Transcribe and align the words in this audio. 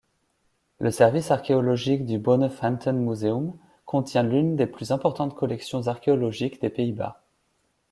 Le 0.79 0.89
service 0.89 1.29
archéologique 1.29 2.07
du 2.07 2.17
Bonnefantenmuseum 2.17 3.55
contient 3.85 4.23
l'une 4.23 4.55
des 4.55 4.65
plus 4.65 4.89
importantes 4.91 5.35
collections 5.35 5.85
archéologiques 5.87 6.59
des 6.59 6.71
Pays-Bas. 6.71 7.21